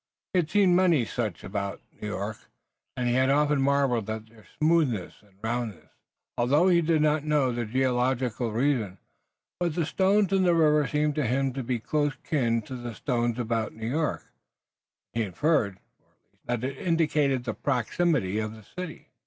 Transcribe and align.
He 0.33 0.39
had 0.39 0.49
seen 0.49 0.75
many 0.75 1.05
such 1.05 1.43
about 1.43 1.79
New 2.01 2.07
York, 2.07 2.49
and 2.97 3.07
he 3.07 3.13
had 3.13 3.29
often 3.29 3.61
marveled 3.61 4.09
at 4.09 4.29
their 4.29 4.45
smoothness 4.57 5.21
and 5.21 5.35
roundness, 5.43 5.91
although 6.39 6.69
he 6.69 6.81
did 6.81 7.03
not 7.03 7.21
yet 7.21 7.25
know 7.29 7.51
the 7.51 7.65
geological 7.67 8.51
reason. 8.51 8.97
But 9.59 9.75
the 9.75 9.85
stones 9.85 10.33
in 10.33 10.41
the 10.41 10.55
river 10.55 10.87
seemed 10.87 11.13
to 11.17 11.27
him 11.27 11.53
to 11.53 11.61
be 11.61 11.77
close 11.77 12.15
kin 12.23 12.63
to 12.63 12.75
the 12.77 12.95
stones 12.95 13.37
about 13.37 13.73
New 13.75 13.89
York, 13.91 14.23
and 15.13 15.21
he 15.21 15.21
inferred, 15.27 15.77
or 15.99 16.07
at 16.07 16.15
least 16.17 16.31
he 16.31 16.37
hoped, 16.37 16.61
that 16.61 16.63
it 16.63 16.77
indicated 16.79 17.43
the 17.43 17.53
proximity 17.53 18.39
of 18.39 18.53
the 18.55 18.63
city. 18.63 19.09